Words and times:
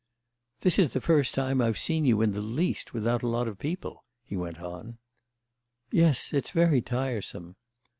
"This 0.61 0.79
is 0.79 0.93
the 0.93 0.99
first 0.99 1.35
time 1.35 1.61
I've 1.61 1.77
seen 1.77 2.05
you 2.05 2.23
in 2.23 2.31
the 2.31 2.41
least 2.41 2.91
without 2.91 3.21
a 3.21 3.27
lot 3.27 3.47
of 3.47 3.59
people," 3.59 4.03
he 4.23 4.35
went 4.35 4.59
on. 4.59 4.97
"Yes, 5.91 6.33
it's 6.33 6.49
very 6.49 6.81
tiresome." 6.81 7.55